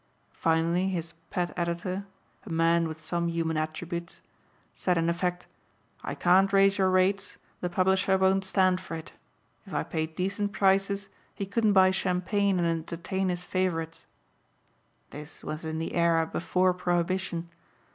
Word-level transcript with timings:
Finally 0.33 0.87
his 0.89 1.13
pet 1.29 1.53
editor 1.55 2.07
a 2.47 2.49
man 2.49 2.87
with 2.87 2.99
some 2.99 3.27
human 3.27 3.55
attributes 3.55 4.19
said 4.73 4.97
in 4.97 5.07
effect, 5.11 5.45
'I 6.03 6.15
can't 6.15 6.51
raise 6.51 6.79
your 6.79 6.89
rates; 6.89 7.37
the 7.59 7.69
publisher 7.69 8.17
won't 8.17 8.43
stand 8.43 8.81
for 8.81 8.95
it. 8.95 9.13
If 9.67 9.75
I 9.75 9.83
paid 9.83 10.15
decent 10.15 10.53
prices 10.53 11.09
he 11.35 11.45
couldn't 11.45 11.73
buy 11.73 11.91
champagne 11.91 12.57
and 12.57 12.67
entertain 12.67 13.29
his 13.29 13.43
favorites.' 13.43 14.07
This 15.11 15.43
was 15.43 15.63
in 15.63 15.77
the 15.77 15.93
era 15.93 16.25
before 16.25 16.73
prohibition. 16.73 17.49